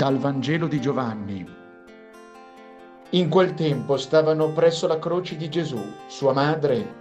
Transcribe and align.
dal 0.00 0.16
Vangelo 0.16 0.66
di 0.66 0.80
Giovanni. 0.80 1.46
In 3.10 3.28
quel 3.28 3.52
tempo 3.52 3.98
stavano 3.98 4.50
presso 4.50 4.86
la 4.86 4.98
croce 4.98 5.36
di 5.36 5.50
Gesù, 5.50 5.78
sua 6.06 6.32
madre, 6.32 6.94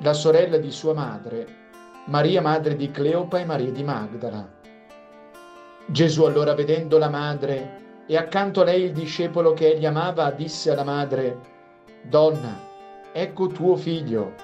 la 0.00 0.12
sorella 0.12 0.58
di 0.58 0.70
sua 0.70 0.92
madre, 0.92 1.46
Maria 2.08 2.42
madre 2.42 2.76
di 2.76 2.90
Cleopa 2.90 3.38
e 3.38 3.46
Maria 3.46 3.70
di 3.70 3.82
Magdala. 3.82 4.46
Gesù 5.86 6.24
allora 6.24 6.52
vedendo 6.52 6.98
la 6.98 7.08
madre 7.08 8.04
e 8.06 8.18
accanto 8.18 8.60
a 8.60 8.64
lei 8.64 8.82
il 8.82 8.92
discepolo 8.92 9.54
che 9.54 9.72
egli 9.72 9.86
amava, 9.86 10.30
disse 10.30 10.70
alla 10.70 10.84
madre, 10.84 11.40
Donna, 12.02 12.54
ecco 13.12 13.46
tuo 13.46 13.76
figlio. 13.76 14.34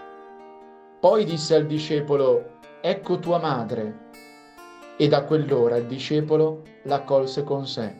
Poi 0.98 1.26
disse 1.26 1.56
al 1.56 1.66
discepolo, 1.66 2.52
ecco 2.80 3.18
tua 3.18 3.38
madre 3.38 4.01
e 4.96 5.08
da 5.08 5.24
quell'ora 5.24 5.76
il 5.76 5.86
discepolo 5.86 6.62
l'accolse 6.84 7.44
con 7.44 7.66
sé. 7.66 7.94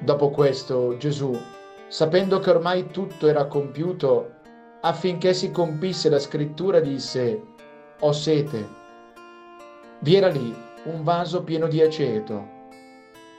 Dopo 0.00 0.30
questo 0.30 0.96
Gesù, 0.96 1.34
sapendo 1.88 2.38
che 2.38 2.50
ormai 2.50 2.88
tutto 2.88 3.28
era 3.28 3.46
compiuto, 3.46 4.32
affinché 4.80 5.32
si 5.32 5.50
compisse 5.50 6.08
la 6.08 6.18
scrittura, 6.18 6.80
disse, 6.80 7.42
Ho 8.00 8.12
sete. 8.12 8.82
Vi 10.00 10.14
era 10.14 10.28
lì 10.28 10.54
un 10.84 11.02
vaso 11.02 11.42
pieno 11.42 11.68
di 11.68 11.80
aceto. 11.80 12.52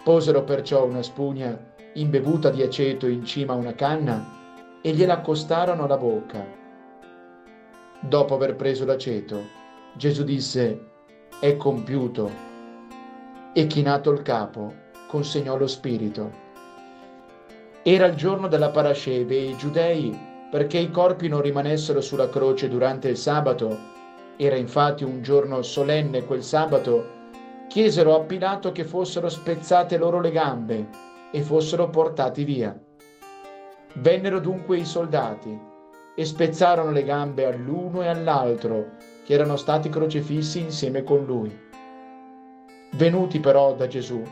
Posero 0.04 0.44
perciò 0.44 0.86
una 0.86 1.04
spugna 1.04 1.74
imbevuta 1.94 2.50
di 2.50 2.62
aceto 2.62 3.08
in 3.08 3.24
cima 3.24 3.54
a 3.54 3.58
una 3.58 3.74
canna 3.74 4.80
e 4.82 4.92
gliela 4.92 5.14
accostarono 5.14 5.84
alla 5.84 5.98
bocca. 5.98 6.46
Dopo 8.00 8.36
aver 8.36 8.56
preso 8.56 8.86
l'aceto, 8.86 9.42
Gesù 9.96 10.24
disse, 10.24 10.94
è 11.46 11.58
compiuto. 11.58 12.32
E 13.54 13.68
chinato 13.68 14.10
il 14.10 14.24
capo, 14.24 14.74
consegnò 15.08 15.56
lo 15.56 15.68
spirito. 15.68 16.44
Era 17.84 18.08
il 18.08 18.16
giorno 18.16 18.48
della 18.48 18.72
parasceve 18.72 19.36
e 19.36 19.50
i 19.50 19.56
giudei, 19.56 20.18
perché 20.50 20.80
i 20.80 20.90
corpi 20.90 21.28
non 21.28 21.42
rimanessero 21.42 22.02
sulla 22.02 22.30
croce 22.30 22.68
durante 22.68 23.10
il 23.10 23.18
sabato, 23.18 23.78
era 24.38 24.56
infatti 24.56 25.04
un 25.04 25.22
giorno 25.22 25.62
solenne 25.62 26.26
quel 26.26 26.44
sabato, 26.44 27.06
chiesero 27.68 28.16
a 28.16 28.22
Pilato 28.22 28.72
che 28.72 28.84
fossero 28.84 29.30
spezzate 29.30 29.98
loro 29.98 30.20
le 30.20 30.32
gambe 30.32 30.88
e 31.30 31.42
fossero 31.42 31.90
portati 31.92 32.44
via. 32.44 32.76
Vennero 33.98 34.40
dunque 34.40 34.78
i 34.78 34.86
soldati 34.86 35.56
e 36.16 36.26
spezzarono 36.26 36.90
le 36.90 37.04
gambe 37.04 37.46
all'uno 37.46 38.02
e 38.02 38.08
all'altro 38.08 39.14
che 39.26 39.34
erano 39.34 39.58
stati 39.58 39.90
crocifissi 39.90 40.60
insieme 40.60 41.04
con 41.04 41.26
lui. 41.26 41.54
Venuti 42.94 43.40
però 43.40 43.74
da 43.74 43.88
Gesù, 43.88 44.24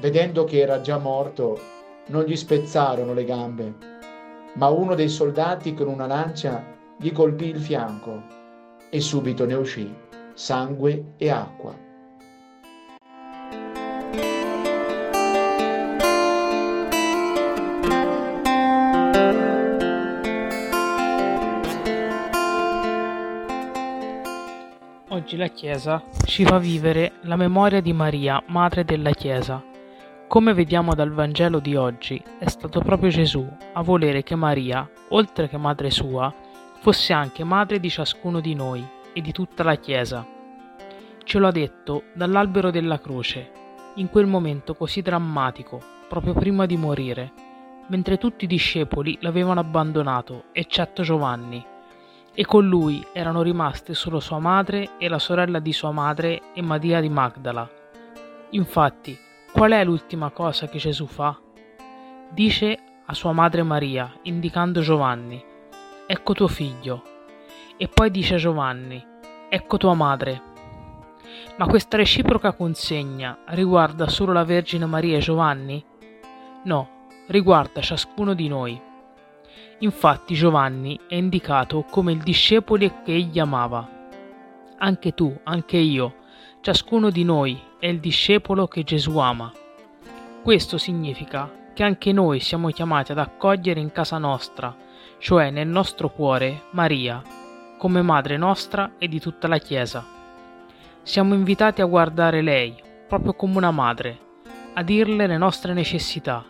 vedendo 0.00 0.44
che 0.44 0.58
era 0.58 0.80
già 0.80 0.98
morto, 0.98 1.60
non 2.06 2.24
gli 2.24 2.34
spezzarono 2.34 3.12
le 3.12 3.24
gambe, 3.24 3.74
ma 4.54 4.68
uno 4.68 4.94
dei 4.96 5.08
soldati 5.08 5.74
con 5.74 5.86
una 5.86 6.06
lancia 6.06 6.64
gli 6.96 7.12
colpì 7.12 7.46
il 7.46 7.60
fianco 7.60 8.22
e 8.90 9.00
subito 9.00 9.44
ne 9.44 9.54
uscì 9.54 10.10
sangue 10.34 11.14
e 11.16 11.30
acqua. 11.30 11.91
Oggi 25.12 25.36
la 25.36 25.48
Chiesa 25.48 26.02
ci 26.24 26.42
fa 26.42 26.56
vivere 26.56 27.16
la 27.24 27.36
memoria 27.36 27.82
di 27.82 27.92
Maria, 27.92 28.42
madre 28.46 28.82
della 28.82 29.10
Chiesa. 29.10 29.62
Come 30.26 30.54
vediamo 30.54 30.94
dal 30.94 31.12
Vangelo 31.12 31.58
di 31.58 31.76
oggi, 31.76 32.18
è 32.38 32.48
stato 32.48 32.80
proprio 32.80 33.10
Gesù 33.10 33.46
a 33.74 33.82
volere 33.82 34.22
che 34.22 34.34
Maria, 34.36 34.88
oltre 35.10 35.50
che 35.50 35.58
madre 35.58 35.90
sua, 35.90 36.34
fosse 36.80 37.12
anche 37.12 37.44
madre 37.44 37.78
di 37.78 37.90
ciascuno 37.90 38.40
di 38.40 38.54
noi 38.54 38.82
e 39.12 39.20
di 39.20 39.32
tutta 39.32 39.62
la 39.62 39.74
Chiesa. 39.74 40.26
Ce 41.24 41.38
lo 41.38 41.46
ha 41.46 41.52
detto 41.52 42.04
dall'albero 42.14 42.70
della 42.70 42.98
croce, 42.98 43.50
in 43.96 44.08
quel 44.08 44.24
momento 44.24 44.74
così 44.74 45.02
drammatico, 45.02 45.78
proprio 46.08 46.32
prima 46.32 46.64
di 46.64 46.78
morire, 46.78 47.32
mentre 47.88 48.16
tutti 48.16 48.44
i 48.44 48.48
discepoli 48.48 49.18
l'avevano 49.20 49.60
abbandonato, 49.60 50.44
eccetto 50.52 51.02
Giovanni 51.02 51.71
e 52.34 52.44
con 52.46 52.66
lui 52.66 53.04
erano 53.12 53.42
rimaste 53.42 53.94
solo 53.94 54.20
sua 54.20 54.38
madre 54.38 54.90
e 54.98 55.08
la 55.08 55.18
sorella 55.18 55.58
di 55.58 55.72
sua 55.72 55.90
madre 55.90 56.40
e 56.54 56.62
Maria 56.62 57.00
di 57.00 57.08
Magdala. 57.08 57.68
Infatti, 58.50 59.18
qual 59.52 59.72
è 59.72 59.84
l'ultima 59.84 60.30
cosa 60.30 60.66
che 60.68 60.78
Gesù 60.78 61.06
fa? 61.06 61.38
Dice 62.30 62.78
a 63.04 63.14
sua 63.14 63.32
madre 63.32 63.62
Maria, 63.62 64.10
indicando 64.22 64.80
Giovanni, 64.80 65.42
ecco 66.06 66.32
tuo 66.32 66.48
figlio, 66.48 67.02
e 67.76 67.88
poi 67.88 68.10
dice 68.10 68.34
a 68.34 68.38
Giovanni, 68.38 69.04
ecco 69.48 69.76
tua 69.76 69.94
madre. 69.94 70.50
Ma 71.56 71.66
questa 71.66 71.96
reciproca 71.96 72.52
consegna 72.52 73.38
riguarda 73.48 74.08
solo 74.08 74.32
la 74.32 74.44
Vergine 74.44 74.86
Maria 74.86 75.18
e 75.18 75.20
Giovanni? 75.20 75.84
No, 76.64 77.06
riguarda 77.26 77.80
ciascuno 77.80 78.34
di 78.34 78.48
noi. 78.48 78.80
Infatti 79.82 80.34
Giovanni 80.34 80.98
è 81.08 81.16
indicato 81.16 81.84
come 81.90 82.12
il 82.12 82.22
discepolo 82.22 82.86
che 83.02 83.14
egli 83.14 83.40
amava. 83.40 83.88
Anche 84.78 85.12
tu, 85.12 85.36
anche 85.42 85.76
io, 85.76 86.14
ciascuno 86.60 87.10
di 87.10 87.24
noi 87.24 87.60
è 87.80 87.88
il 87.88 87.98
discepolo 87.98 88.68
che 88.68 88.84
Gesù 88.84 89.18
ama. 89.18 89.52
Questo 90.40 90.78
significa 90.78 91.50
che 91.74 91.82
anche 91.82 92.12
noi 92.12 92.38
siamo 92.38 92.68
chiamati 92.68 93.10
ad 93.10 93.18
accogliere 93.18 93.80
in 93.80 93.90
casa 93.90 94.18
nostra, 94.18 94.72
cioè 95.18 95.50
nel 95.50 95.66
nostro 95.66 96.10
cuore, 96.10 96.62
Maria, 96.70 97.20
come 97.76 98.02
madre 98.02 98.36
nostra 98.36 98.92
e 98.98 99.08
di 99.08 99.18
tutta 99.18 99.48
la 99.48 99.58
Chiesa. 99.58 100.06
Siamo 101.02 101.34
invitati 101.34 101.80
a 101.80 101.86
guardare 101.86 102.40
lei, 102.40 102.80
proprio 103.08 103.34
come 103.34 103.56
una 103.56 103.72
madre, 103.72 104.16
a 104.74 104.82
dirle 104.84 105.26
le 105.26 105.38
nostre 105.38 105.72
necessità, 105.72 106.44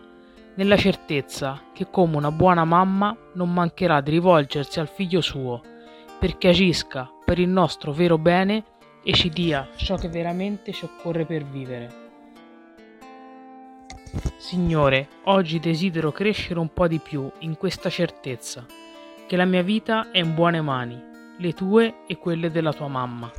nella 0.55 0.77
certezza 0.77 1.61
che 1.73 1.89
come 1.89 2.17
una 2.17 2.31
buona 2.31 2.63
mamma 2.63 3.15
non 3.33 3.51
mancherà 3.51 4.01
di 4.01 4.11
rivolgersi 4.11 4.79
al 4.79 4.87
figlio 4.87 5.21
suo, 5.21 5.61
perché 6.19 6.49
agisca 6.49 7.09
per 7.25 7.39
il 7.39 7.49
nostro 7.49 7.91
vero 7.91 8.17
bene 8.17 8.63
e 9.03 9.13
ci 9.13 9.29
dia 9.29 9.67
ciò 9.75 9.95
che 9.95 10.09
veramente 10.09 10.71
ci 10.71 10.85
occorre 10.85 11.25
per 11.25 11.43
vivere. 11.43 12.01
Signore, 14.37 15.07
oggi 15.23 15.59
desidero 15.59 16.11
crescere 16.11 16.59
un 16.59 16.71
po' 16.71 16.87
di 16.87 16.99
più 16.99 17.29
in 17.39 17.57
questa 17.57 17.89
certezza, 17.89 18.65
che 19.25 19.35
la 19.35 19.45
mia 19.45 19.63
vita 19.63 20.11
è 20.11 20.19
in 20.19 20.35
buone 20.35 20.61
mani, 20.61 21.01
le 21.37 21.53
tue 21.53 22.05
e 22.05 22.17
quelle 22.17 22.51
della 22.51 22.73
tua 22.73 22.87
mamma. 22.87 23.31